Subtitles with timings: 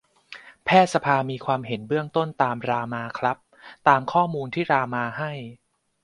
[0.65, 3.37] แพทยสภามีความเห็นเบื้องต้น ตามรามาครับ
[3.87, 5.31] ตามข้อมูลที่รามาให้